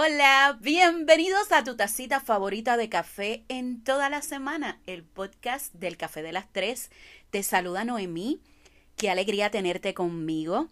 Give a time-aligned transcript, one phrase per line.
[0.00, 5.96] Hola, bienvenidos a tu tacita favorita de café en toda la semana, el podcast del
[5.96, 6.92] Café de las Tres.
[7.30, 8.40] Te saluda Noemí,
[8.96, 10.68] qué alegría tenerte conmigo.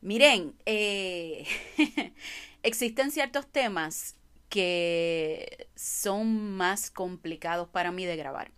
[0.00, 1.44] Miren, eh,
[2.62, 4.16] existen ciertos temas
[4.48, 8.50] que son más complicados para mí de grabar.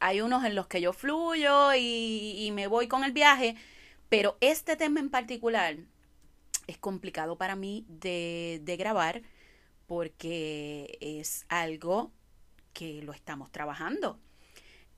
[0.00, 3.54] Hay unos en los que yo fluyo y, y me voy con el viaje,
[4.08, 5.76] pero este tema en particular
[6.70, 9.22] es complicado para mí de, grabar
[9.86, 12.12] porque es algo
[12.72, 14.18] que lo estamos trabajando.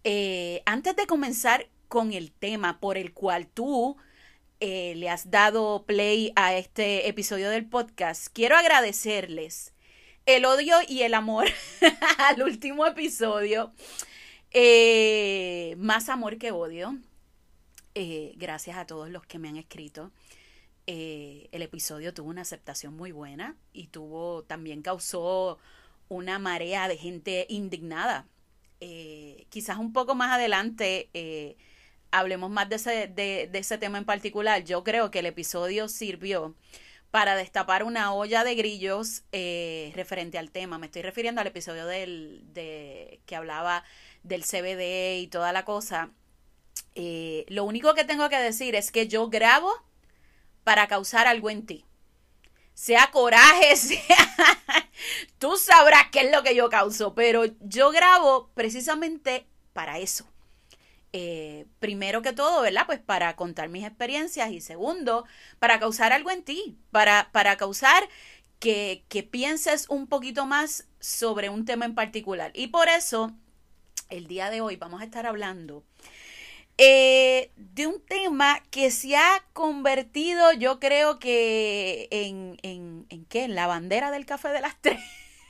[0.05, 3.97] Eh, antes de comenzar con el tema por el cual tú
[4.61, 9.73] eh, le has dado play a este episodio del podcast, quiero agradecerles
[10.27, 11.47] el odio y el amor
[12.19, 13.73] al último episodio.
[14.51, 16.99] Eh, más amor que odio.
[17.95, 20.13] gracias a todos los que me han escrito.
[20.87, 25.59] Eh, el episodio tuvo una aceptación muy buena y tuvo también causó
[26.09, 28.27] una marea de gente indignada.
[28.81, 31.57] Eh, quizás un poco más adelante eh,
[32.11, 34.65] hablemos más de ese, de, ese tema en particular.
[34.65, 36.57] Yo creo que el episodio sirvió
[37.13, 39.23] para destapar una olla de grillos
[39.95, 40.79] referente al tema.
[40.79, 43.85] Me estoy refiriendo al episodio del, de, que hablaba
[44.25, 46.11] del CBD y toda la cosa.
[46.97, 49.71] lo único que tengo que decir es que yo grabo
[50.65, 51.85] para causar algo en ti.
[52.75, 54.17] Sea coraje, sea...
[55.39, 60.27] Tú sabrás qué es lo que yo causo, pero yo grabo precisamente para eso.
[61.13, 62.87] Eh, primero que todo, ¿verdad?
[62.87, 65.27] Pues para contar mis experiencias y segundo,
[65.59, 68.09] para causar algo en ti, para, para causar
[68.61, 72.53] que, que pienses un poquito más sobre un tema en particular.
[72.55, 73.33] Y por eso,
[74.09, 75.85] el día de hoy vamos a estar hablando
[76.79, 77.32] eh,
[77.75, 83.55] de un tema que se ha convertido, yo creo que en, en, en qué, en
[83.55, 85.01] la bandera del café de las tres.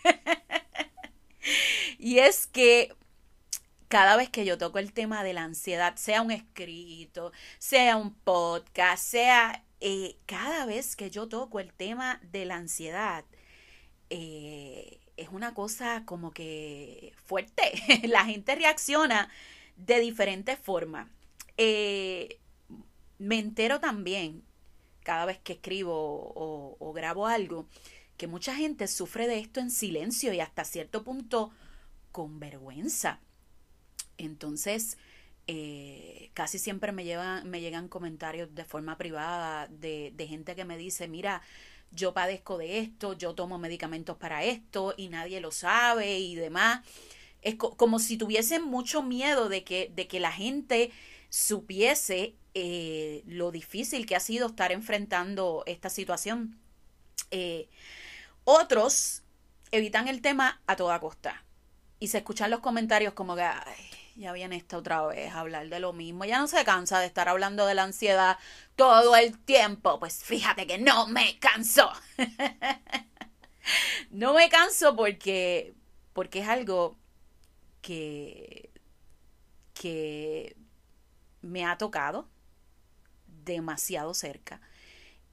[1.99, 2.95] y es que
[3.89, 8.15] cada vez que yo toco el tema de la ansiedad, sea un escrito, sea un
[8.15, 13.25] podcast, sea eh, cada vez que yo toco el tema de la ansiedad,
[14.11, 17.63] eh, es una cosa como que fuerte.
[18.07, 19.29] la gente reacciona
[19.77, 21.09] de diferentes formas.
[21.57, 22.39] Eh,
[23.19, 24.43] me entero también,
[25.03, 27.67] cada vez que escribo o, grabo algo,
[28.17, 31.51] que mucha gente sufre de esto en silencio y hasta cierto punto
[32.11, 33.21] con vergüenza.
[34.19, 34.99] Entonces,
[35.47, 41.09] eh, casi siempre me, llegan comentarios de forma privada de, de, gente que me dice,
[41.09, 41.43] mira,
[41.91, 46.83] yo padezco de esto, yo tomo medicamentos para esto y nadie lo sabe y demás
[47.43, 50.93] es como si tuviesen mucho miedo de que, de que la gente
[51.33, 56.61] supiese eh, lo difícil que ha sido estar enfrentando esta situación.
[57.31, 57.71] Eh,
[58.45, 59.23] otros
[59.71, 61.43] evitan el tema a toda costa
[61.99, 63.49] y se escuchan los comentarios como que
[64.17, 67.07] ya viene esta otra vez a hablar de lo mismo, ya no se cansa de
[67.07, 68.37] estar hablando de la ansiedad
[68.77, 69.99] todo el tiempo.
[69.99, 71.91] Pues fíjate que no me canso.
[74.11, 75.73] no me canso porque,
[76.13, 76.99] porque es algo
[77.81, 78.69] que,
[79.73, 80.57] que
[81.43, 82.29] me ha tocado
[83.45, 84.61] demasiado cerca.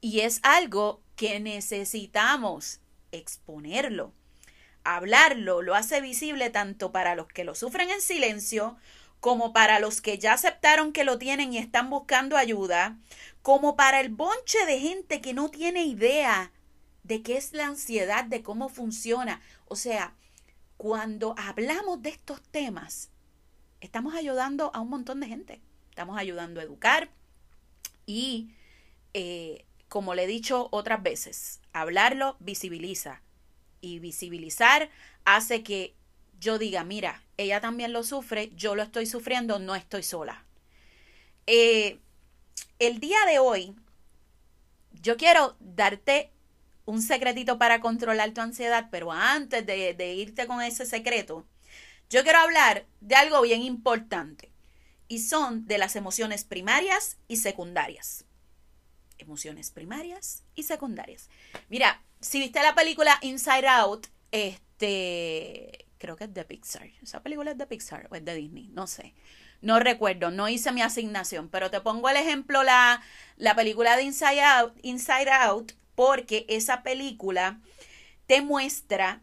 [0.02, 2.80] Y es algo que necesitamos
[3.12, 4.14] exponerlo,
[4.84, 8.78] hablarlo, lo hace visible tanto para los que lo sufren en silencio,
[9.20, 12.98] como para los que ya aceptaron que lo tienen y están buscando ayuda,
[13.42, 16.52] como para el bonche de gente que no tiene idea
[17.04, 19.42] de qué es la ansiedad, de cómo funciona.
[19.68, 20.14] O sea,
[20.78, 23.10] cuando hablamos de estos temas,
[23.82, 25.62] estamos ayudando a un montón de gente.
[26.00, 27.10] Estamos ayudando a educar
[28.06, 28.54] y,
[29.14, 33.22] eh, como le he dicho otras veces, hablarlo visibiliza.
[33.82, 34.90] Y visibilizar
[35.26, 35.94] hace que
[36.40, 40.46] yo diga, mira, ella también lo sufre, yo lo estoy sufriendo, no estoy sola.
[41.48, 42.00] Eh,
[42.80, 43.76] el día de hoy,
[45.02, 46.32] yo quiero darte
[46.86, 51.46] un secretito para controlar tu ansiedad, pero antes de, irte con ese secreto,
[52.10, 54.49] yo quiero hablar de algo bien importante
[55.10, 58.24] y son de las emociones primarias y secundarias.
[59.18, 61.30] Emociones primarias y secundarias.
[61.68, 66.88] Mira, si viste la película Inside Out, este, creo que es de Pixar.
[67.02, 68.70] ¿Esa película es de Pixar o es de Disney?
[68.70, 69.14] No sé.
[69.62, 73.02] No recuerdo, no hice mi asignación, pero te pongo el ejemplo, la,
[73.36, 77.60] la película de Inside Out, Inside Out porque esa película
[78.26, 79.22] te muestra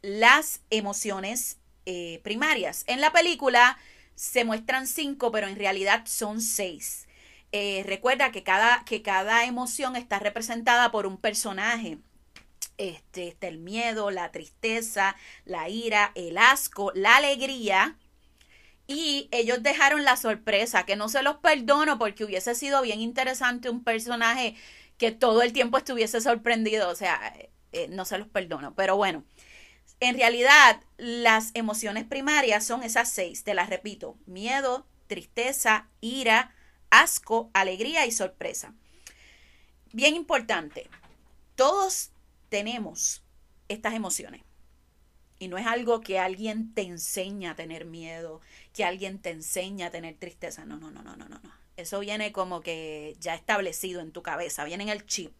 [0.00, 2.84] las emociones eh, primarias.
[2.86, 3.78] En la película
[4.14, 7.06] se muestran cinco, pero en realidad son seis.
[7.52, 11.98] Eh, recuerda que cada, que cada emoción está representada por un personaje.
[12.78, 15.14] Este, está el miedo, la tristeza,
[15.44, 17.96] la ira, el asco, la alegría.
[18.86, 23.70] Y ellos dejaron la sorpresa, que no se los perdono porque hubiese sido bien interesante
[23.70, 24.56] un personaje
[24.98, 26.90] que todo el tiempo estuviese sorprendido.
[26.90, 27.34] O sea,
[27.72, 28.74] eh, no se los perdono.
[28.74, 29.24] Pero bueno,
[30.00, 36.54] en realidad las emociones primarias son esas seis, te las repito, miedo, tristeza, ira,
[36.90, 38.74] asco, alegría y sorpresa.
[39.92, 40.88] Bien importante,
[41.54, 42.10] todos
[42.48, 43.22] tenemos
[43.68, 44.42] estas emociones.
[45.38, 48.40] Y no es algo que alguien te enseña a tener miedo,
[48.72, 50.64] que alguien te enseña a tener tristeza.
[50.64, 51.40] No, no, no, no, no, no.
[51.76, 55.32] Eso viene como que ya establecido en tu cabeza, viene en el chip.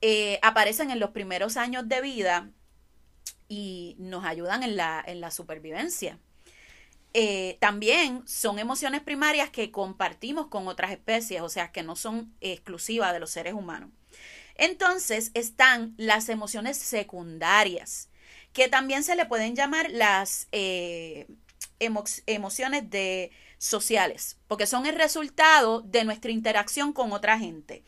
[0.00, 2.50] Eh, aparecen en los primeros años de vida
[3.52, 6.18] y nos ayudan en la, en la supervivencia.
[7.12, 12.34] Eh, también son emociones primarias que compartimos con otras especies, o sea, que no son
[12.40, 13.90] exclusivas de los seres humanos.
[14.54, 18.08] Entonces están las emociones secundarias,
[18.54, 21.26] que también se le pueden llamar las eh,
[21.78, 27.84] emociones de sociales, porque son el resultado de nuestra interacción con otra gente.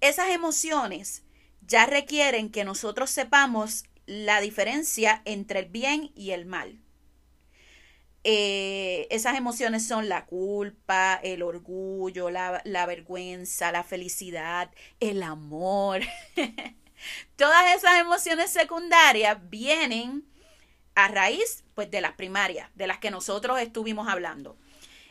[0.00, 1.24] Esas emociones
[1.66, 6.80] ya requieren que nosotros sepamos la diferencia entre el bien y el mal.
[8.26, 14.70] Eh, esas emociones son la culpa, el orgullo, la, la vergüenza, la felicidad,
[15.00, 16.00] el amor.
[17.36, 20.24] Todas esas emociones secundarias vienen
[20.94, 24.56] a raíz pues de las primarias, de las que nosotros estuvimos hablando.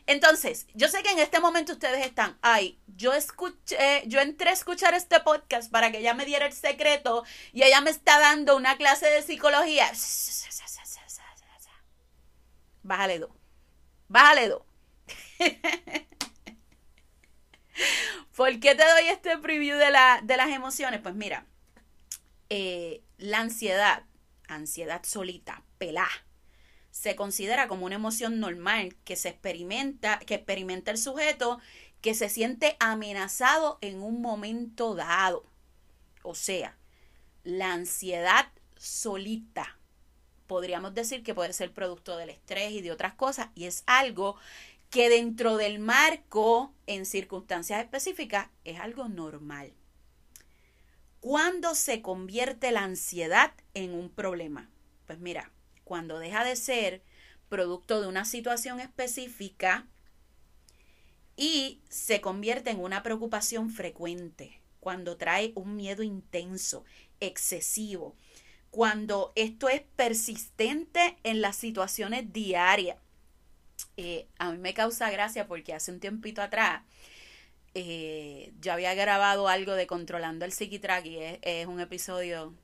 [0.06, 4.54] Entonces, yo sé que en este momento ustedes están, ay, yo escuché, yo entré a
[4.54, 7.24] escuchar este podcast para que ella me diera el secreto
[7.54, 9.90] y ella me está dando una clase de psicología.
[12.84, 13.32] Bájale dos.
[14.10, 14.64] Bájale dos.
[18.36, 21.00] ¿Por qué te doy este preview de, la, de las emociones?
[21.02, 21.46] Pues mira,
[22.50, 24.04] eh, la ansiedad,
[24.48, 26.10] ansiedad solita, pelá,
[26.94, 31.60] se considera como una emoción normal que se experimenta, que experimenta el sujeto
[32.02, 35.44] que se siente amenazado en un momento dado.
[36.22, 36.78] O sea,
[37.44, 38.48] la ansiedad
[38.78, 39.80] solita
[40.46, 44.36] podríamos decir que puede ser producto del estrés y de otras cosas, y es algo
[44.92, 49.74] que dentro del marco, en circunstancias específicas, es algo normal.
[51.22, 54.70] ¿Cuándo se convierte la ansiedad en un problema?
[55.08, 55.52] Pues mira,
[55.94, 57.04] cuando deja de ser
[57.50, 59.86] producto de una situación específica
[61.38, 66.84] y se convierte en una preocupación frecuente, cuando trae un miedo intenso,
[67.20, 68.16] excesivo,
[68.72, 72.98] cuando esto es persistente en las situaciones diarias.
[73.96, 76.82] Eh, a mí me causa gracia porque hace un tiempito atrás
[77.76, 81.06] eh, yo había grabado algo de Controlando el Psiquitrack
[81.44, 82.56] es, un episodio,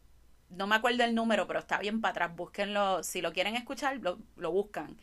[0.50, 4.00] no me acuerdo el número, pero está bien para atrás, búsquenlo, si lo quieren escuchar,
[4.00, 4.98] lo, buscan.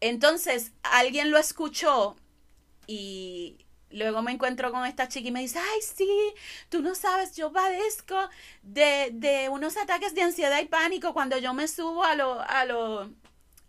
[0.00, 2.16] Entonces, alguien lo escuchó
[2.86, 3.58] y
[3.92, 6.08] Luego me encuentro con esta chica y me dice, ay, sí,
[6.68, 8.14] tú no sabes, yo padezco
[8.62, 12.64] de, de unos ataques de ansiedad y pánico cuando yo me subo a, lo, a,
[12.66, 13.10] lo,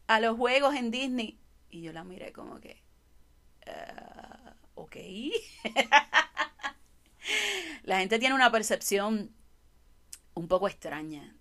[0.05, 1.39] a los juegos en Disney.
[1.71, 2.83] Y yo la miré como que,
[3.65, 4.95] uh, ok.
[7.83, 9.33] la gente tiene una percepción
[10.33, 11.35] un poco extraña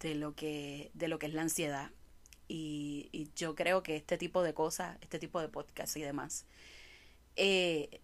[0.00, 1.90] de lo que, de lo que es la ansiedad.
[2.48, 6.46] Y, y yo creo que este tipo de cosas, este tipo de podcast y demás,
[7.36, 8.00] eh,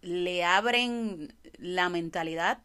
[0.00, 2.60] le abren la mentalidad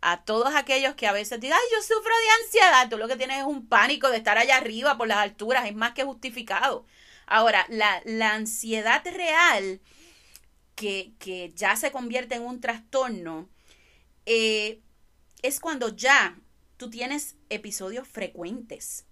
[0.00, 3.16] a todos aquellos que a veces dicen, ay, yo sufro de ansiedad, tú lo que
[3.16, 6.84] tienes es un pánico de estar allá arriba por las alturas, es más que justificado.
[7.26, 9.80] Ahora, la, la ansiedad real,
[10.74, 13.48] que, que, ya se convierte en un trastorno,
[14.26, 14.80] eh,
[15.44, 16.38] es cuando ya
[16.78, 19.04] tú tienes episodios frecuentes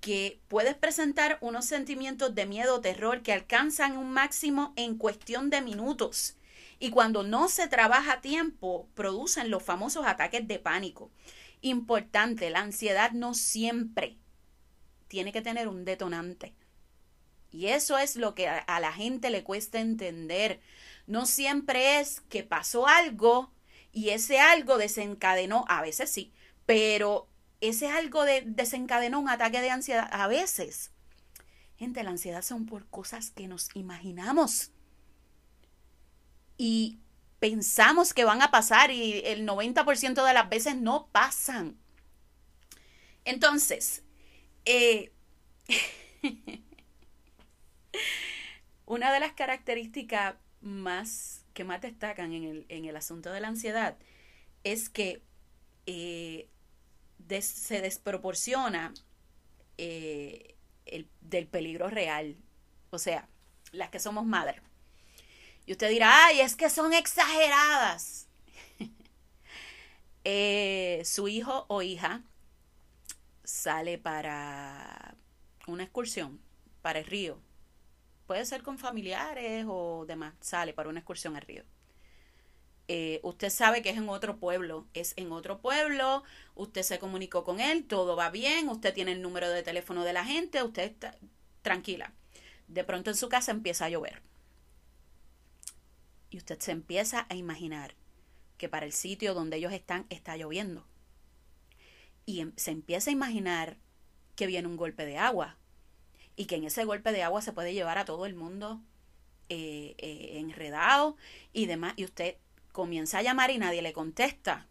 [0.00, 5.50] que puedes presentar unos sentimientos de miedo o terror que alcanzan un máximo en cuestión
[5.50, 6.36] de minutos
[6.80, 11.12] y cuando no se trabaja a tiempo, producen los famosos ataques de pánico.
[11.60, 14.18] Importante, la ansiedad no siempre
[15.06, 16.52] tiene que tener un detonante.
[17.52, 20.60] Y eso es lo que a, la gente le cuesta entender.
[21.06, 23.52] No siempre es que pasó algo
[23.94, 26.32] y ese algo desencadenó, a veces sí,
[26.66, 27.28] pero
[27.60, 30.90] ese algo de, desencadenó un ataque de ansiedad, a veces.
[31.78, 34.72] Gente, la ansiedad son por cosas que nos imaginamos
[36.56, 36.98] y
[37.38, 41.76] pensamos que van a pasar y el 90% de las veces no pasan.
[43.24, 44.02] Entonces,
[44.64, 45.12] eh,
[48.86, 53.96] una de las características más que más destacan en el, asunto de la ansiedad
[54.64, 55.22] es que
[55.86, 56.48] eh,
[57.40, 58.92] se desproporciona
[59.78, 62.36] eh, el, del peligro real.
[62.90, 63.28] O sea,
[63.72, 64.60] las que somos madres.
[65.66, 68.28] Y usted dirá, ay, es que son exageradas.
[70.26, 72.22] Eh, su hijo o hija
[73.44, 75.14] sale para
[75.66, 76.40] una excursión,
[76.80, 77.38] para el río.
[78.26, 80.34] Puede ser con familiares o demás.
[80.40, 81.64] Sale para una excursión al río.
[82.86, 86.22] Eh, usted sabe que es en otro pueblo, es en otro pueblo,
[86.54, 90.12] usted se comunicó con él, todo va bien, usted tiene el número de teléfono de
[90.12, 91.16] la gente, usted está
[91.62, 92.12] tranquila.
[92.68, 94.20] De pronto en su casa empieza a llover.
[96.28, 97.94] Y usted se empieza a imaginar
[98.58, 100.86] que para el sitio donde ellos están está lloviendo.
[102.26, 103.78] Y em, se empieza a imaginar
[104.36, 105.56] que viene un golpe de agua
[106.36, 108.80] y que en ese golpe de agua se puede llevar a todo el mundo
[109.48, 111.16] eh, eh, enredado
[111.52, 111.94] y demás.
[111.96, 112.36] Y usted
[112.72, 114.66] comienza a llamar y nadie le contesta.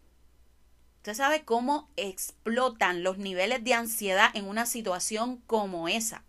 [0.98, 6.24] Usted sabe cómo explotan los niveles de ansiedad en una situación como esa.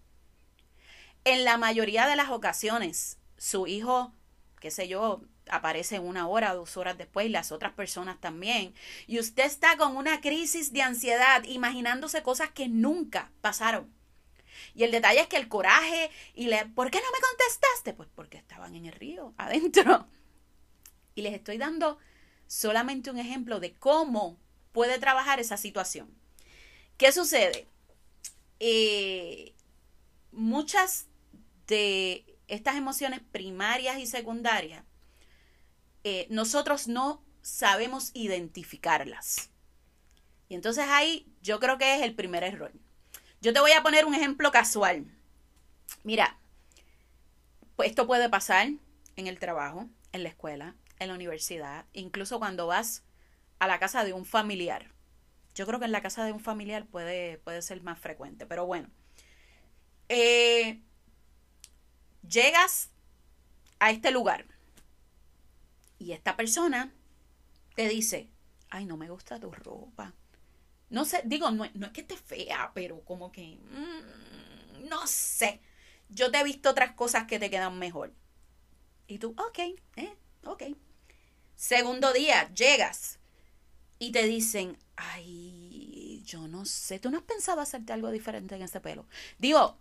[1.24, 4.12] En la mayoría de las ocasiones, su hijo,
[4.60, 8.74] qué sé yo, aparece una hora, dos horas después y las otras personas también.
[9.06, 13.92] Y usted está con una crisis de ansiedad, imaginándose cosas que nunca pasaron.
[14.74, 17.94] Y el detalle es que el coraje y le, ¿por qué no me contestaste?
[17.94, 20.06] Pues porque estaban en el río, adentro.
[21.14, 21.98] Y les estoy dando
[22.46, 24.38] solamente un ejemplo de cómo
[24.72, 26.12] puede trabajar esa situación.
[26.96, 27.68] ¿Qué sucede?
[28.60, 29.54] Eh,
[30.32, 31.06] muchas
[31.66, 34.84] de estas emociones primarias y secundarias,
[36.04, 39.50] eh, nosotros no sabemos identificarlas.
[40.48, 42.72] Y entonces ahí yo creo que es el primer error.
[43.44, 45.04] Yo te voy a poner un ejemplo casual.
[46.02, 46.38] Mira,
[47.76, 48.68] pues esto puede pasar
[49.16, 53.02] en el trabajo, en la escuela, en la universidad, incluso cuando vas
[53.58, 54.90] a la casa de un familiar.
[55.54, 58.64] Yo creo que en la casa de un familiar puede, puede ser más frecuente, pero
[58.64, 58.88] bueno.
[60.08, 60.80] Eh,
[62.26, 62.88] llegas
[63.78, 64.46] a este lugar
[65.98, 66.94] y esta persona
[67.76, 68.30] te dice,
[68.70, 70.14] ay, no me gusta tu ropa.
[70.90, 75.60] No sé, digo, no, es que esté fea, pero como que, mm, no sé.
[76.08, 78.12] Yo te he visto otras cosas que te quedan mejor.
[79.06, 79.58] Y tú, ok,
[79.96, 80.64] eh, ok.
[81.56, 83.18] Segundo día, llegas
[83.98, 88.62] y te dicen, ay, yo no sé, tú no has pensado hacerte algo diferente en
[88.62, 89.06] ese pelo.
[89.38, 89.78] Digo,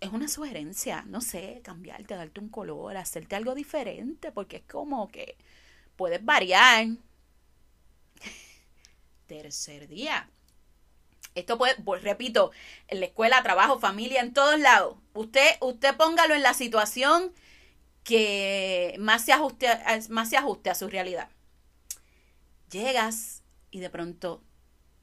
[0.00, 5.08] es una sugerencia, no sé, cambiarte, darte un color, hacerte algo diferente, porque es como
[5.08, 5.36] que
[5.96, 6.88] puedes variar.
[9.26, 10.28] Tercer día.
[11.34, 12.52] Esto puede, pues, repito,
[12.86, 14.96] en la escuela, trabajo, familia, en todos lados.
[15.14, 17.32] Usted, usted póngalo en la situación
[18.04, 19.68] que más se ajuste,
[20.10, 21.28] más se ajuste a su realidad.
[22.70, 24.42] Llegas y de pronto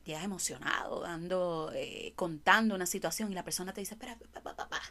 [0.06, 4.82] llegas emocionado, dando, eh, contando una situación y la persona te dice, espera, papá, papá,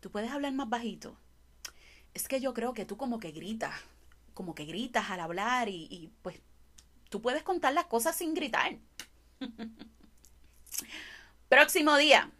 [0.00, 1.16] tú puedes hablar más bajito.
[2.14, 3.74] Es que yo creo que tú como que gritas,
[4.34, 6.40] como que gritas al hablar y, y pues
[7.08, 8.76] tú puedes contar las cosas sin gritar.
[11.48, 12.30] Próximo día.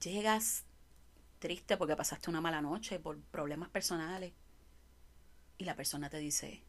[0.00, 0.64] Llegas
[1.38, 4.32] triste porque pasaste una mala noche por problemas personales.
[5.58, 6.62] Y la persona te dice,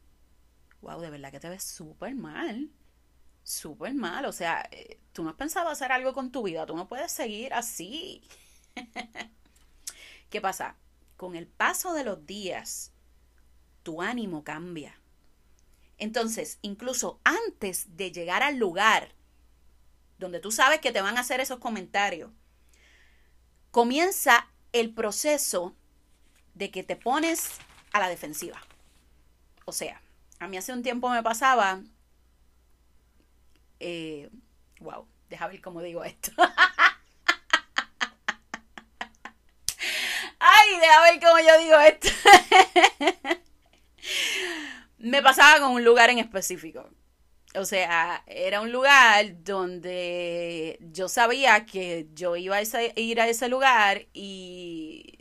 [0.82, 2.70] wow, de verdad que te ves súper mal.
[3.42, 4.26] Súper mal.
[4.26, 6.66] O sea, eh, tú no has pensado hacer algo con tu vida.
[6.66, 8.22] Tú no puedes seguir así.
[10.30, 10.76] ¿Qué pasa?
[11.16, 12.92] Con el paso de los días,
[13.82, 15.00] tu ánimo cambia.
[15.98, 19.14] Entonces, incluso antes de llegar al lugar
[20.18, 22.30] donde tú sabes que te van a hacer esos comentarios,
[23.70, 25.74] comienza el proceso
[26.54, 27.58] de que te pones
[27.92, 28.60] a la defensiva.
[29.64, 30.00] O sea,
[30.38, 31.80] a mí hace un tiempo me pasaba,
[33.80, 34.30] eh,
[34.80, 36.32] wow, deja ver cómo digo esto.
[40.38, 42.08] Ay, deja ver cómo yo digo esto.
[44.98, 46.88] me pasaba con un lugar en específico.
[47.56, 52.62] O sea, era un lugar donde yo sabía que yo iba a
[52.96, 55.18] ir a ese lugar y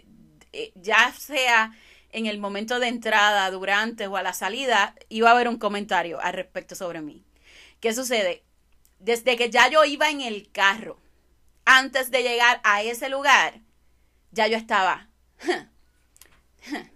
[0.52, 1.72] eh, ya sea
[2.14, 6.22] en el momento de entrada, durante o a la salida, iba a haber un comentario
[6.22, 7.24] al respecto sobre mí.
[7.80, 8.44] ¿Qué sucede?
[9.00, 11.00] Desde que ya yo iba en el carro,
[11.66, 13.62] antes de llegar a ese lugar,
[14.32, 15.10] ya yo estaba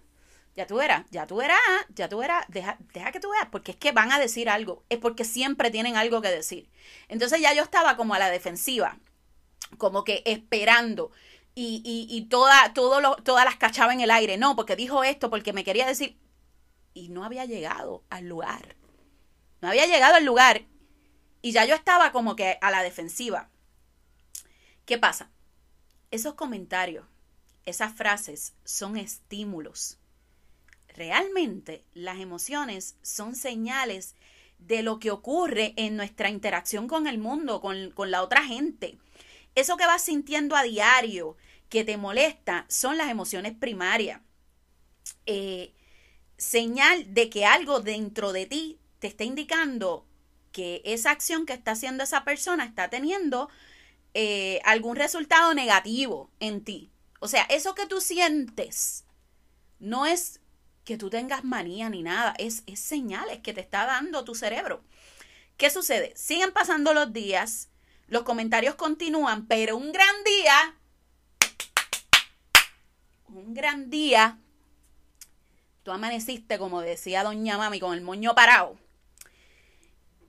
[0.58, 1.60] ya tú verás, ya tú verás,
[1.94, 4.82] ya tú verás, deja, deja que tú veas, porque es que van a decir algo,
[4.88, 6.68] es porque siempre tienen algo que decir.
[7.06, 8.98] Entonces ya yo estaba como a la defensiva,
[9.76, 11.12] como que esperando.
[11.54, 14.36] Y, y, y toda, todo lo, todas las cachaba en el aire.
[14.36, 16.18] No, porque dijo esto, porque me quería decir.
[16.92, 18.74] Y no había llegado al lugar.
[19.60, 20.62] No había llegado al lugar.
[21.40, 23.48] Y ya yo estaba como que a la defensiva.
[24.86, 25.30] ¿Qué pasa?
[26.10, 27.06] Esos comentarios,
[27.64, 29.98] esas frases son estímulos.
[30.98, 34.16] Realmente las emociones son señales
[34.58, 38.98] de lo que ocurre en nuestra interacción con el mundo, con, la otra gente.
[39.54, 41.36] Eso que vas sintiendo a diario,
[41.68, 44.20] que te molesta, son las emociones primarias.
[45.26, 45.72] Eh,
[46.36, 50.04] señal de que algo dentro de ti te está indicando
[50.50, 53.48] que esa acción que está haciendo esa persona está teniendo
[54.14, 56.90] eh, algún resultado negativo en ti.
[57.20, 59.04] O sea, eso que tú sientes
[59.78, 60.40] no es
[60.88, 64.82] que tú tengas manía ni nada, es, es señales que te está dando tu cerebro.
[65.58, 66.14] ¿Qué sucede?
[66.16, 67.68] Siguen pasando los días,
[68.06, 70.76] los comentarios continúan, pero un gran día,
[73.26, 74.38] un gran día,
[75.82, 78.78] tú amaneciste, como decía doña Mami, con el moño parado.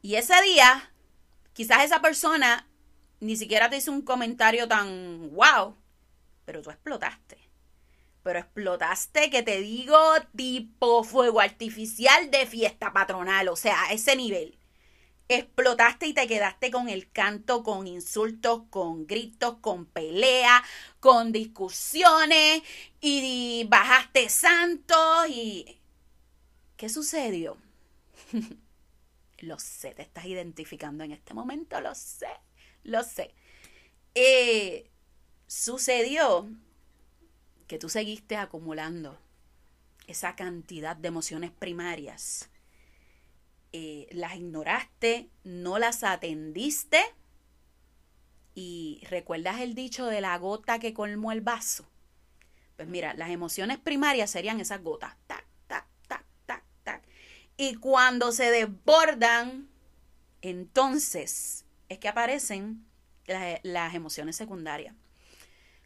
[0.01, 0.91] Y ese día,
[1.53, 2.67] quizás esa persona
[3.21, 5.77] ni siquiera te hizo un comentario tan wow,
[6.43, 7.48] pero tú explotaste
[8.29, 9.97] pero explotaste, que te digo,
[10.35, 14.55] tipo fuego artificial de fiesta patronal, o sea, a ese nivel.
[15.29, 20.63] Explotaste y te quedaste con el canto, con insultos, con gritos, con pelea,
[20.99, 22.61] con discusiones
[23.01, 25.79] y bajaste santos y...
[26.77, 27.57] ¿Qué sucedió?
[29.39, 32.29] lo sé, te estás identificando en este momento, lo sé,
[32.83, 33.33] lo sé.
[34.13, 34.87] Eh,
[35.47, 36.47] sucedió
[37.69, 39.21] que tú seguiste acumulando
[40.07, 42.49] esa cantidad de emociones primarias,
[43.73, 46.99] eh, las ignoraste, no las atendiste
[48.55, 51.87] y recuerdas el dicho de la gota que colmó el vaso.
[52.75, 57.03] Pues mira, las emociones primarias serían esas gotas, tac, tac, tac, tac, tac.
[57.55, 59.69] Y cuando se desbordan,
[60.41, 62.83] entonces es que aparecen
[63.61, 64.95] las emociones secundarias.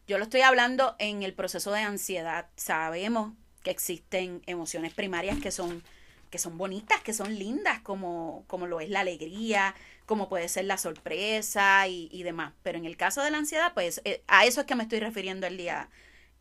[0.07, 2.47] Yo lo estoy hablando en el proceso de ansiedad.
[2.57, 5.81] Sabemos que existen emociones primarias que son,
[6.29, 9.73] que son bonitas, que son lindas, como, como lo es la alegría,
[10.05, 12.53] como puede ser la sorpresa y, demás.
[12.63, 14.99] Pero en el caso de la ansiedad, pues eh, a eso es que me estoy
[14.99, 15.89] refiriendo el día,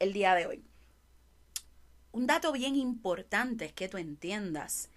[0.00, 0.64] el día de hoy.
[2.10, 4.90] Un dato bien importante es que tú entiendas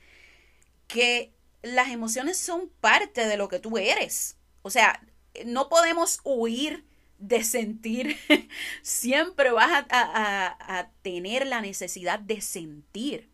[0.87, 4.37] que las emociones son parte de lo que tú eres.
[4.63, 5.01] O sea,
[5.45, 6.83] no podemos huir
[7.17, 8.17] de sentir,
[8.81, 13.29] siempre vas a, tener la necesidad de sentir.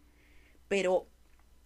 [0.67, 1.07] Pero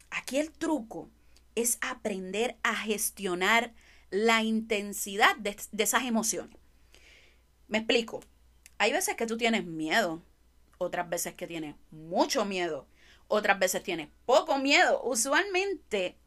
[0.10, 1.10] aquí el truco
[1.56, 3.74] es aprender a gestionar
[4.10, 6.58] la intensidad de, de, esas emociones.
[7.68, 8.22] Me explico.
[8.78, 10.22] Hay veces que tú tienes miedo,
[10.78, 12.88] otras veces que tienes mucho miedo,
[13.28, 15.02] otras veces tienes poco miedo.
[15.04, 16.18] Usualmente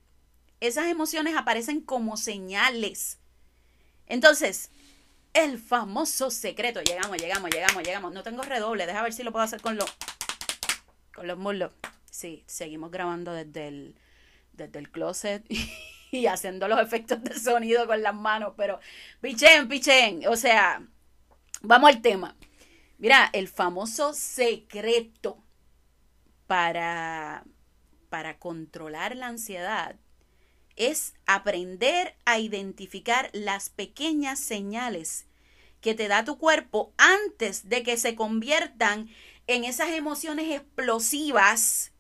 [0.61, 3.19] esas emociones aparecen como señales.
[4.07, 4.71] Entonces,
[5.33, 6.81] el famoso secreto.
[6.83, 8.13] Llegamos, llegamos, llegamos, llegamos.
[8.13, 8.87] No tengo redoble.
[8.87, 9.87] Deja ver si lo puedo hacer con los,
[11.15, 11.73] con los muslos.
[12.11, 13.95] Sí, seguimos grabando desde el,
[14.53, 15.45] desde el closet
[16.11, 18.55] y, haciendo los efectos de sonido con las manos.
[18.57, 18.81] Pero,
[19.21, 20.27] pichen, pichen.
[20.29, 20.83] O sea,
[21.63, 22.37] vamos al tema.
[22.99, 25.43] Mira, el famoso secreto
[26.47, 27.45] para,
[28.09, 29.97] para controlar la ansiedad
[30.79, 35.27] es aprender a identificar las pequeñas señales
[35.81, 39.11] que te da tu cuerpo antes de que se conviertan
[39.49, 41.93] en esas emociones explosivas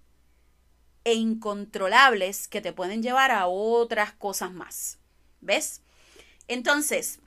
[1.04, 4.98] e incontrolables que te pueden llevar a otras cosas más.
[5.40, 5.82] ¿Ves?
[6.46, 7.18] Entonces,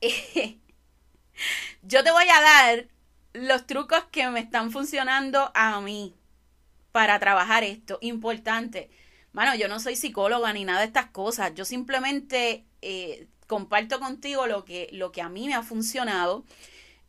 [1.82, 2.88] yo te voy a dar
[3.34, 6.16] los trucos que me están funcionando a mí
[6.90, 7.98] para trabajar esto.
[8.00, 8.90] Importante
[9.34, 11.52] Mano, yo no soy psicóloga ni nada de estas cosas.
[11.56, 16.44] Yo simplemente eh, comparto contigo lo que, lo que a mí me ha funcionado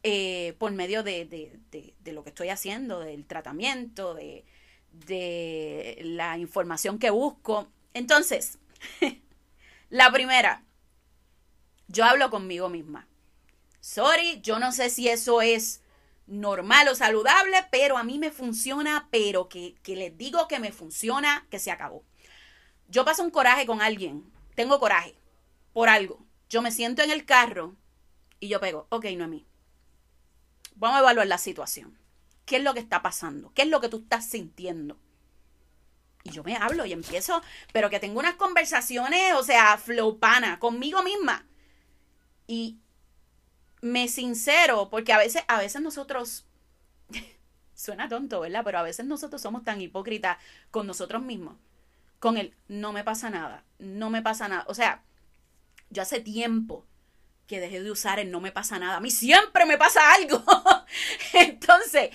[0.02, 4.44] eh, por medio de, de, lo que estoy haciendo, del tratamiento, de,
[4.92, 7.68] de la información que busco.
[7.94, 8.58] Entonces,
[9.92, 10.64] la primera,
[11.88, 13.08] yo hablo conmigo misma.
[13.82, 15.84] Sorry, yo no sé si eso es
[16.26, 20.72] normal o saludable, pero a mí me funciona, pero que, que les digo que me
[20.72, 22.04] funciona, que se acabó.
[22.88, 25.16] Yo paso un coraje con alguien, tengo coraje
[25.74, 26.26] por algo.
[26.50, 27.76] Yo me siento en el carro
[28.40, 29.46] y yo pego, ok, Noemí,
[30.76, 31.98] vamos a evaluar la situación.
[32.46, 33.52] ¿Qué es lo que está pasando?
[33.54, 34.98] ¿Qué es lo que tú estás sintiendo?
[36.24, 37.42] Y yo me hablo y empiezo,
[37.74, 41.46] pero que tengo unas conversaciones, o sea, flopana, conmigo misma.
[42.48, 42.78] Y
[43.82, 46.46] me sincero, porque a veces, a veces nosotros,
[47.74, 48.64] suena tonto, ¿verdad?
[48.64, 50.38] Pero a veces nosotros somos tan hipócritas
[50.72, 51.56] con nosotros mismos
[52.20, 54.66] con el no me pasa nada, no me pasa nada.
[54.68, 55.04] O sea,
[55.90, 56.86] yo hace tiempo
[57.48, 58.98] que dejé de usar el no me pasa nada.
[58.98, 60.44] A mí siempre me pasa algo.
[61.34, 62.10] Entonces,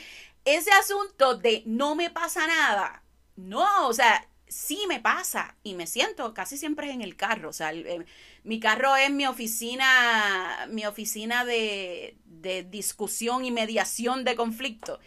[0.45, 3.03] ese asunto de no me pasa nada,
[3.37, 7.51] no, o sea, sí me pasa y me siento casi siempre en el carro.
[7.51, 8.05] O sea, eh,
[8.43, 14.99] mi carro es mi oficina, mi oficina de, de discusión y mediación de conflicto.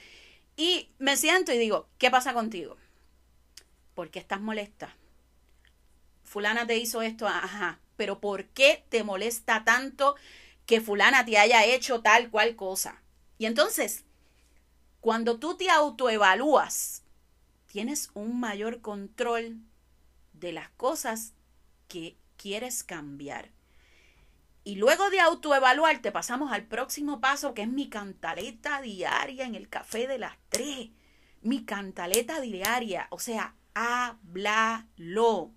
[0.55, 2.77] Y me siento y digo, ¿qué pasa contigo?
[3.93, 4.95] ¿Por qué estás molesta?
[6.23, 10.15] Fulana te hizo esto, ajá, pero ¿por qué te molesta tanto
[10.65, 13.03] que fulana te haya hecho tal cual cosa?
[13.37, 14.05] Y entonces,
[14.99, 17.03] cuando tú te autoevalúas,
[17.67, 19.59] tienes un mayor control
[20.33, 21.33] de las cosas
[21.87, 23.51] que quieres cambiar.
[24.63, 29.67] Y luego de autoevaluarte pasamos al próximo paso que es mi cantaleta diaria en el
[29.67, 30.89] café de las tres.
[31.41, 35.51] Mi cantaleta diaria, o sea, háblalo.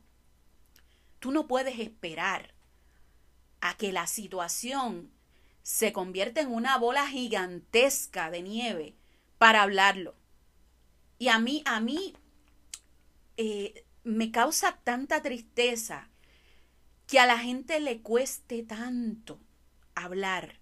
[1.18, 2.54] Tú no puedes esperar
[3.60, 5.10] a que la situación
[5.62, 8.94] se convierta en una bola gigantesca de nieve
[9.38, 10.14] para hablarlo.
[11.18, 12.14] Y a mí, a mí,
[13.36, 16.08] eh, me causa tanta tristeza
[17.06, 19.40] que a la gente le cueste tanto
[19.94, 20.60] hablar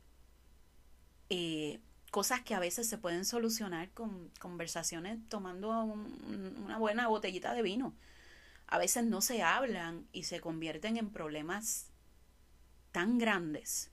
[1.28, 1.80] eh,
[2.14, 7.92] cosas que a veces se pueden solucionar con conversaciones tomando una buena botellita de vino.
[8.68, 11.88] A veces no se hablan y se convierten en problemas
[12.92, 13.90] tan grandes.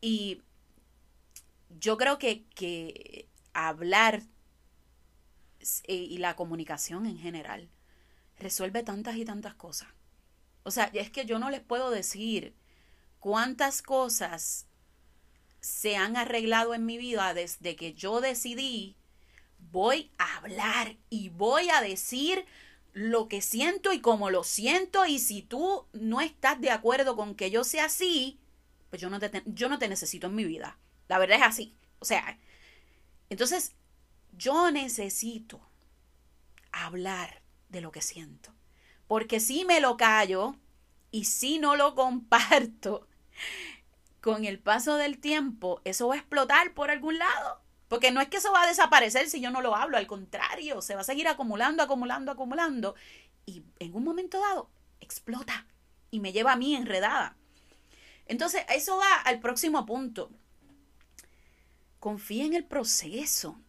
[0.00, 0.42] Y
[1.80, 4.22] yo creo que, que hablar
[5.88, 7.68] eh, y la comunicación en general
[8.38, 9.88] resuelve tantas y tantas cosas.
[10.62, 12.54] O sea, es que yo no les puedo decir
[13.18, 14.68] cuántas cosas
[15.64, 18.96] se han arreglado en mi vida desde que yo decidí
[19.72, 22.44] voy a hablar y voy a decir
[22.92, 27.34] lo que siento y cómo lo siento y si tú no estás de acuerdo con
[27.34, 28.38] que yo sea así,
[28.90, 30.78] pues yo no te, yo no te necesito en mi vida.
[31.08, 31.74] La verdad es así.
[31.98, 32.38] O sea,
[33.30, 33.72] entonces
[34.36, 35.66] yo necesito
[36.72, 38.52] hablar de lo que siento.
[39.06, 40.56] Porque si me lo callo
[41.10, 43.08] y si no lo comparto,
[44.24, 47.60] con el paso del tiempo, eso va a explotar por algún lado.
[47.88, 50.80] Porque no es que eso va a desaparecer si yo no lo hablo, al contrario,
[50.80, 52.94] se va a seguir acumulando, acumulando, acumulando.
[53.44, 54.70] Y en un momento dado,
[55.02, 55.66] explota
[56.10, 57.36] y me lleva a mí enredada.
[58.24, 60.30] Entonces, eso va al próximo punto.
[62.00, 63.60] Confía en el proceso.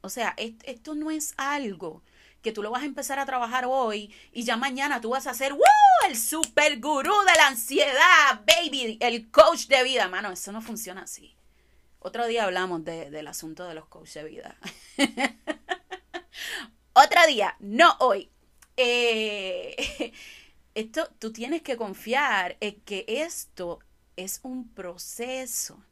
[0.00, 2.02] O sea, esto no es algo
[2.42, 5.34] que tú lo vas a empezar a trabajar hoy y ya mañana tú vas a
[5.34, 5.54] ser
[6.08, 10.08] el super gurú de la ansiedad, baby, el coach de vida.
[10.08, 11.36] Mano, eso no funciona así.
[12.00, 14.56] Otro día hablamos del asunto de los coaches de vida.
[16.94, 18.28] Otro día, no hoy.
[18.76, 20.12] Eh,
[20.74, 23.78] esto, tú tienes que confiar en que esto
[24.16, 25.82] es un proceso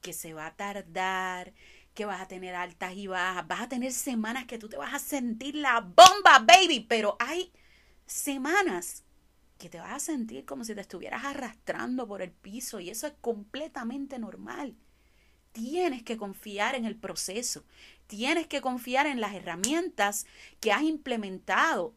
[0.00, 1.52] que se va a tardar,
[1.94, 4.94] que vas a tener altas y bajas, vas a tener semanas que tú te vas
[4.94, 7.52] a sentir la bomba, baby, pero hay
[8.06, 9.04] semanas
[9.58, 13.06] que te vas a sentir como si te estuvieras arrastrando por el piso y eso
[13.06, 14.74] es completamente normal.
[15.52, 17.64] Tienes que confiar en el proceso,
[18.06, 20.26] tienes que confiar en las herramientas
[20.60, 21.94] que has implementado,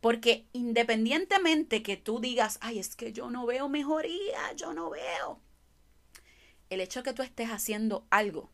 [0.00, 5.40] porque independientemente que tú digas, ay, es que yo no veo mejoría, yo no veo,
[6.70, 8.50] el hecho de que tú estés haciendo algo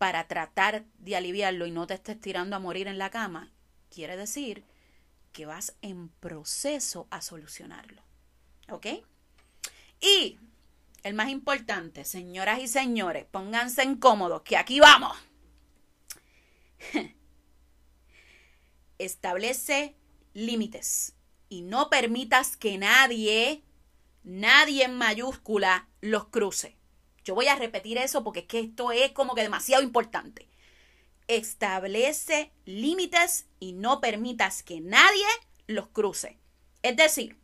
[0.00, 3.52] para tratar de aliviarlo y no te estés tirando a morir en la cama,
[3.90, 4.64] quiere decir
[5.30, 8.02] que vas en proceso a solucionarlo.
[8.70, 8.86] ¿Ok?
[10.00, 10.38] Y
[11.02, 15.18] el más importante, señoras y señores, pónganse en cómodos, que aquí vamos.
[18.96, 19.96] Establece
[20.32, 21.12] límites
[21.50, 23.64] y no permitas que nadie,
[24.22, 26.79] nadie en mayúscula, los cruce.
[27.24, 30.48] Yo voy a repetir eso porque es que esto es como que demasiado importante.
[31.28, 35.26] Establece límites y no permitas que nadie
[35.66, 36.38] los cruce.
[36.82, 37.36] Es decir,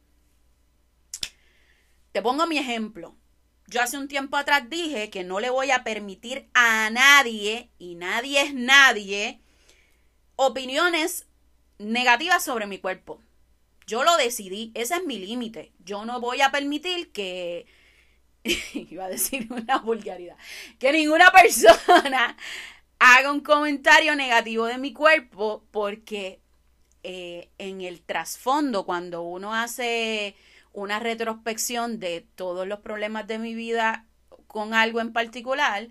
[2.13, 3.15] te pongo mi ejemplo.
[3.69, 7.97] Yo hace un tiempo atrás dije que no le voy a permitir a nadie, y
[7.97, 9.41] nadie es nadie,
[10.37, 11.27] opiniones
[11.79, 13.21] negativas sobre mi cuerpo.
[13.87, 15.73] Yo lo decidí, ese es mi límite.
[15.85, 17.67] Yo no voy a permitir que
[18.75, 20.37] iba a decir una vulgaridad,
[20.79, 22.37] que ninguna persona
[22.99, 26.41] haga un comentario negativo de mi cuerpo porque
[27.03, 30.35] eh, en el trasfondo, cuando uno hace
[30.73, 34.07] una retrospección de todos los problemas de mi vida
[34.47, 35.89] con algo en particular,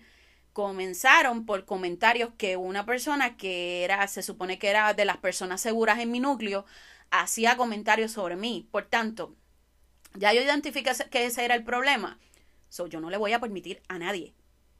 [0.54, 5.62] comenzaron por comentarios que una persona que era, se supone que era de las personas
[5.62, 6.66] seguras en mi núcleo,
[7.12, 8.68] hacía comentarios sobre mí.
[8.72, 9.36] Por tanto,
[10.14, 12.20] ya yo identifiqué que ese era el problema.
[12.88, 14.34] Yo no le voy a permitir a nadie,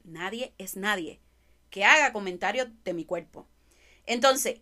[0.04, 1.20] nadie es nadie,
[1.70, 3.46] que haga comentarios de mi cuerpo.
[4.04, 4.60] Entonces,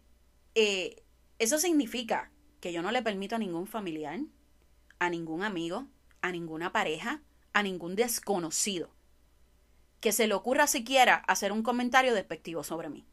[0.54, 1.02] eh,
[1.38, 4.20] eso significa que yo no le permito a ningún familiar,
[5.00, 5.86] a ningún amigo,
[6.22, 7.20] a ninguna pareja,
[7.52, 8.90] a ningún desconocido
[10.00, 13.06] que se le ocurra siquiera hacer un comentario despectivo sobre mí.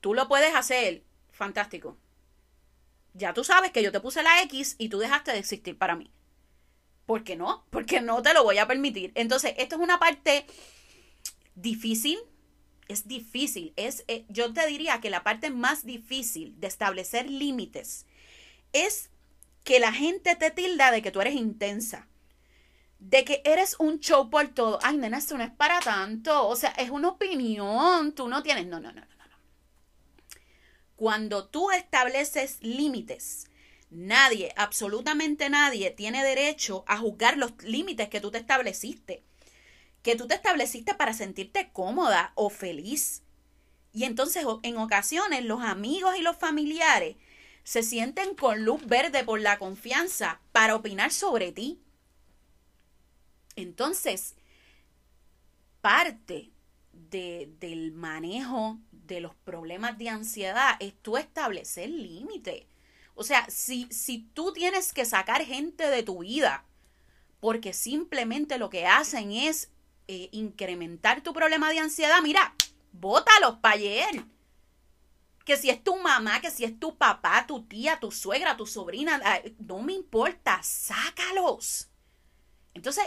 [0.00, 1.96] Tú lo puedes hacer, fantástico.
[3.14, 5.96] Ya tú sabes que yo te puse la X y tú dejaste de existir para
[5.96, 6.10] mí.
[7.06, 7.64] ¿Por qué no?
[7.70, 9.12] Porque no te lo voy a permitir.
[9.14, 10.44] Entonces, esto es una parte
[11.54, 12.18] difícil.
[12.88, 13.72] Es difícil.
[13.76, 18.06] Es, eh, yo te diría que la parte más difícil de establecer límites
[18.72, 19.10] es
[19.64, 22.08] que la gente te tilda de que tú eres intensa
[22.98, 24.78] de que eres un show por todo.
[24.82, 26.48] Ay, nena, esto no es para tanto.
[26.48, 28.12] O sea, es una opinión.
[28.12, 28.66] Tú no tienes.
[28.66, 29.36] No, no, no, no, no.
[30.96, 33.48] Cuando tú estableces límites,
[33.90, 39.22] nadie, absolutamente nadie, tiene derecho a juzgar los límites que tú te estableciste.
[40.02, 43.22] Que tú te estableciste para sentirte cómoda o feliz.
[43.92, 47.16] Y entonces, en ocasiones, los amigos y los familiares
[47.64, 51.80] se sienten con luz verde por la confianza para opinar sobre ti
[53.56, 54.36] entonces,
[55.80, 56.50] parte
[56.92, 62.66] del manejo de los problemas de ansiedad es tú establecer límites.
[63.16, 66.64] O sea, si, si tú tienes que sacar gente de tu vida
[67.40, 69.70] porque simplemente lo que hacen es
[70.06, 72.54] eh, incrementar tu problema de ansiedad, mira,
[72.92, 74.24] bótalos para ayer.
[75.44, 78.66] Que si es tu mamá, que si es tu papá, tu tía, tu suegra, tu
[78.66, 79.20] sobrina,
[79.58, 81.88] no me importa, sácalos.
[82.74, 83.04] Entonces,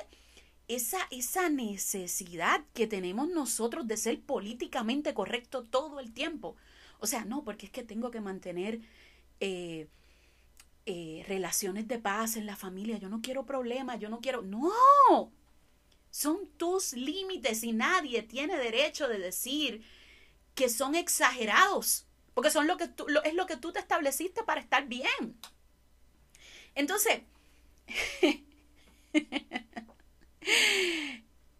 [0.68, 6.56] esa, esa necesidad que tenemos nosotros de ser políticamente correcto todo el tiempo.
[7.00, 8.80] O sea, no, porque es que tengo que mantener
[9.40, 9.88] eh,
[10.86, 12.98] eh, relaciones de paz en la familia.
[12.98, 14.42] Yo no quiero problemas, yo no quiero...
[14.42, 15.32] No,
[16.12, 19.84] son tus límites y nadie tiene derecho de decir
[20.56, 24.62] que son exagerados, porque son lo que tú, es lo que tú te estableciste para
[24.62, 25.38] estar bien.
[26.76, 27.22] Entonces,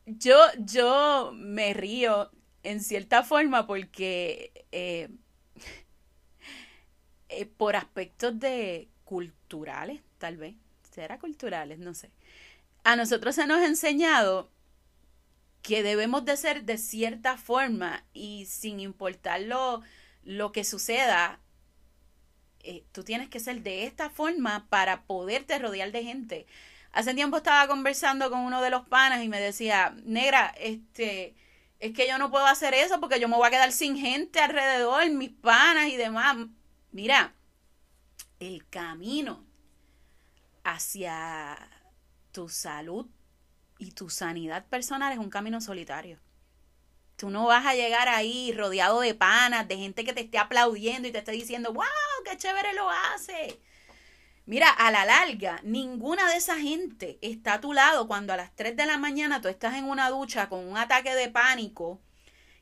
[0.06, 2.32] yo, yo me río
[2.64, 5.10] en cierta forma porque eh,
[7.30, 10.56] eh, por aspectos de culturales, tal vez,
[10.92, 12.12] será culturales, no sé.
[12.84, 14.52] A nosotros se nos ha enseñado
[15.62, 19.82] que debemos de ser de cierta forma y sin importar lo,
[20.24, 21.40] lo que suceda,
[22.62, 26.48] eh, tú tienes que ser de esta forma para poderte rodear de gente.
[26.92, 31.36] Hace tiempo estaba conversando con uno de los panas y me decía, negra, este,
[31.80, 34.40] es que yo no puedo hacer eso porque yo me voy a quedar sin gente
[34.40, 36.36] alrededor, mis panas y demás.
[36.92, 37.36] Mira,
[38.40, 39.46] el camino
[40.64, 41.58] hacia
[42.32, 43.08] tu salud
[43.78, 46.20] y tu sanidad personal es un camino solitario.
[47.16, 51.08] Tú no vas a llegar ahí rodeado de panas, de gente que te esté aplaudiendo
[51.08, 51.86] y te esté diciendo, wow,
[52.26, 53.60] qué chévere lo hace.
[54.46, 58.56] Mira, a la larga, ninguna de esa gente está a tu lado cuando a las
[58.56, 62.02] 3 de la mañana tú estás en una ducha con un ataque de pánico,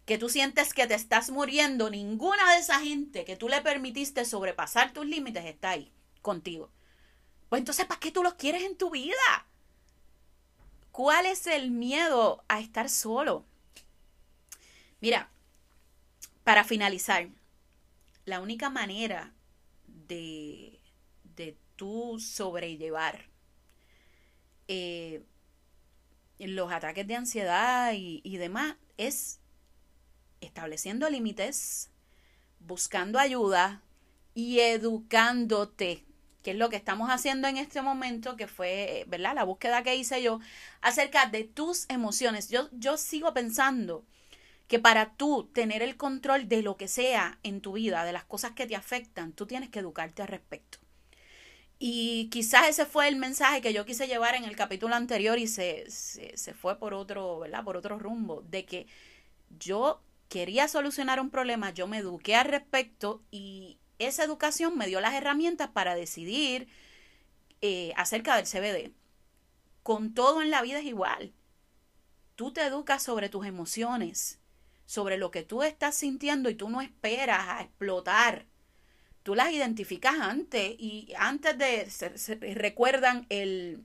[0.08, 1.89] que tú sientes que te estás muriendo.
[1.89, 5.91] Ninguna de esa gente que tú le permitiste sobrepasar tus límites está ahí
[6.22, 6.72] contigo.
[7.50, 9.13] Pues entonces, ¿para qué tú los quieres en tu vida?
[10.93, 13.43] ¿Cuál es el miedo a estar solo?
[15.02, 15.30] Mira,
[16.46, 17.28] para finalizar,
[18.24, 19.34] la única manera
[19.88, 20.80] de,
[21.36, 23.26] de tú sobrellevar
[24.70, 25.22] eh,
[26.39, 29.41] los ataques de ansiedad y, y demás es
[30.41, 31.89] estableciendo límites,
[32.60, 33.82] buscando ayuda
[34.34, 36.06] y educándote,
[36.43, 39.36] que es lo que estamos haciendo en este momento, que fue, ¿verdad?
[39.36, 40.39] La búsqueda que hice yo
[40.82, 42.50] acerca de tus emociones.
[42.50, 44.06] Yo, yo sigo pensando
[44.67, 48.26] que para tú tener el control de lo que sea en tu vida, de las
[48.26, 50.80] cosas que te afectan, tú tienes que educarte al respecto.
[51.80, 55.47] Y quizás ese fue el mensaje que yo quise llevar en el capítulo anterior y
[55.47, 57.63] se, se, fue por otro, ¿verdad?
[57.63, 58.88] Por otro rumbo, de que
[59.60, 65.02] yo quería solucionar un problema, yo me eduqué al respecto y esa educación me dio
[65.02, 66.68] las herramientas para decidir
[67.62, 68.92] eh, acerca del CBD.
[69.84, 71.34] Con todo en la vida es igual.
[72.36, 74.40] Tú te educas sobre tus emociones,
[74.86, 78.46] sobre lo que tú estás sintiendo y tú no esperas a explotar
[79.28, 83.84] tú las identificas antes y antes de, recuerdan el,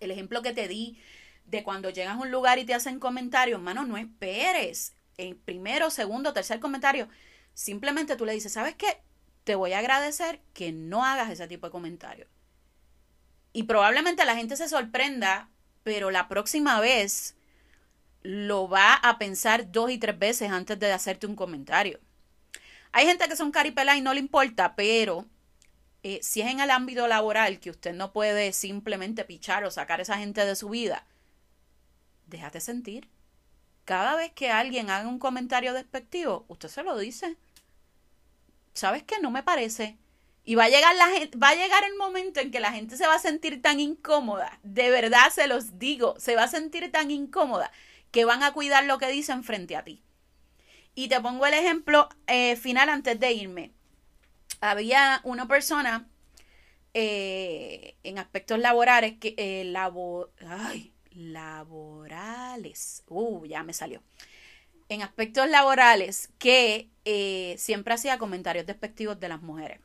[0.00, 0.98] ejemplo que te di
[1.46, 4.92] de cuando llegas a un lugar y te hacen comentarios, hermano, no esperes.
[5.20, 7.08] En primero, segundo, tercer comentario,
[7.54, 9.02] simplemente tú le dices, ¿sabes qué?
[9.44, 12.28] te voy a agradecer que no hagas ese tipo de comentarios.
[13.52, 15.48] Y probablemente la gente se sorprenda,
[15.82, 17.34] pero la próxima vez
[18.22, 21.98] lo va a pensar dos y tres veces antes de hacerte un comentario.
[22.92, 25.26] Hay gente que son caripela y no le importa, pero
[26.02, 30.00] eh, si es en el ámbito laboral que usted no puede simplemente pichar o sacar
[30.00, 31.06] a esa gente de su vida,
[32.26, 33.08] déjate sentir.
[33.84, 37.36] Cada vez que alguien haga un comentario despectivo, usted se lo dice.
[38.72, 39.16] ¿Sabes qué?
[39.20, 39.98] No me parece.
[40.44, 42.96] Y va a llegar la gente, va a llegar el momento en que la gente
[42.96, 46.90] se va a sentir tan incómoda, de verdad se los digo, se va a sentir
[46.90, 47.70] tan incómoda
[48.10, 50.02] que van a cuidar lo que dicen frente a ti.
[50.94, 53.70] Y te pongo el ejemplo eh, final antes de irme.
[54.60, 56.08] Había una persona
[56.94, 59.72] eh, en aspectos laborales que eh,
[61.12, 63.02] laborales.
[63.08, 64.02] Uh, ya me salió.
[64.88, 66.88] En aspectos laborales que
[67.58, 69.80] siempre hacía comentarios despectivos de las mujeres.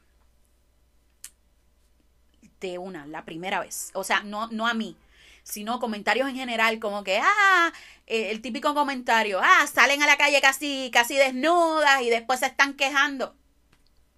[2.59, 3.91] De una, la primera vez.
[3.93, 4.97] O sea, no, no a mí,
[5.43, 7.71] sino comentarios en general, como que, ah,
[8.07, 12.47] eh, el típico comentario, ah, salen a la calle casi, casi desnudas y después se
[12.47, 13.35] están quejando.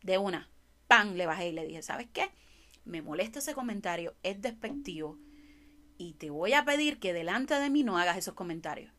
[0.04, 0.48] De una,
[0.88, 2.30] pan, le bajé y le dije, ¿sabes qué?
[2.86, 5.18] Me molesta ese comentario, es despectivo
[5.98, 8.92] y te voy a pedir que delante de mí no hagas esos comentarios.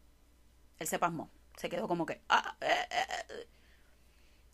[0.79, 3.47] Él se pasmó, se quedó como que, ah, eh, eh,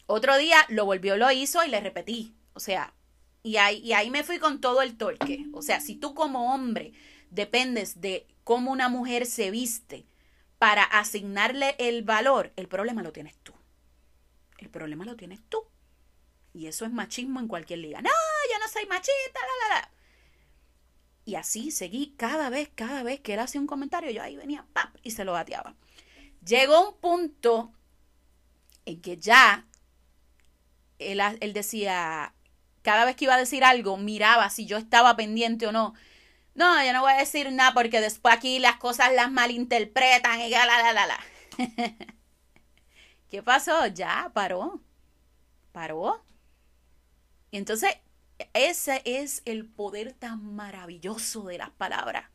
[0.06, 2.34] Otro día lo volvió, lo hizo y le repetí.
[2.54, 2.94] O sea,
[3.42, 5.46] y ahí, y ahí me fui con todo el torque.
[5.52, 6.92] O sea, si tú como hombre
[7.30, 10.06] dependes de cómo una mujer se viste
[10.58, 13.52] para asignarle el valor, el problema lo tienes tú.
[14.58, 15.62] El problema lo tienes tú.
[16.54, 18.00] Y eso es machismo en cualquier liga.
[18.00, 19.90] No, yo no soy machista, la, la, la.
[21.24, 24.66] Y así seguí cada vez, cada vez que él hacía un comentario, yo ahí venía,
[24.72, 24.94] ¡pap!
[25.02, 25.74] y se lo bateaba.
[26.44, 27.72] Llegó un punto
[28.84, 29.66] en que ya
[30.98, 32.34] él, él decía,
[32.82, 35.94] cada vez que iba a decir algo, miraba si yo estaba pendiente o no
[36.54, 40.50] no, yo no voy a decir nada porque después aquí las cosas las malinterpretan y
[40.50, 41.18] la, la, la, la.
[43.28, 43.86] ¿Qué pasó?
[43.88, 44.80] Ya, paró.
[45.72, 46.24] Paró.
[47.50, 47.96] Y entonces,
[48.52, 52.30] ese es el poder tan maravilloso de las palabras.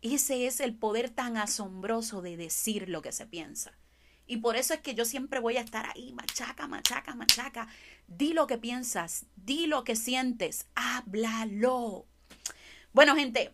[0.00, 3.76] Ese es el poder tan asombroso de decir lo que se piensa.
[4.26, 7.68] Y por eso es que yo siempre voy a estar ahí, machaca, machaca, machaca.
[8.06, 12.06] Di lo que piensas, di lo que sientes, háblalo.
[12.92, 13.52] Bueno, gente,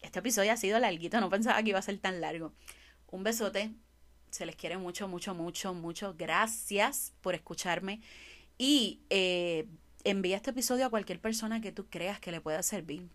[0.00, 2.54] este episodio ha sido larguito, no pensaba que iba a ser tan largo.
[3.10, 3.72] Un besote,
[4.30, 6.14] se les quiere mucho, mucho, mucho, mucho.
[6.16, 8.00] Gracias por escucharme
[8.56, 9.66] y eh,
[10.04, 13.08] envía este episodio a cualquier persona que tú creas que le pueda servir.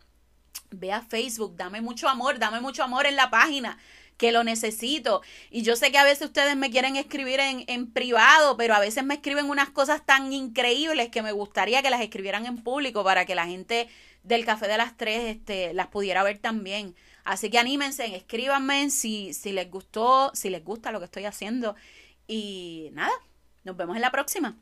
[0.69, 3.77] Ve a Facebook, dame mucho amor, dame mucho amor en la página
[4.17, 5.21] que lo necesito.
[5.49, 8.79] Y yo sé que a veces ustedes me quieren escribir en, en, privado, pero a
[8.79, 13.03] veces me escriben unas cosas tan increíbles que me gustaría que las escribieran en público
[13.03, 13.89] para que la gente
[14.23, 16.95] del Café de las Tres este, las pudiera ver también.
[17.23, 21.75] Así que anímense, escríbanme si, si les gustó, si les gusta lo que estoy haciendo.
[22.27, 23.13] Y nada,
[23.63, 24.57] nos vemos en la próxima.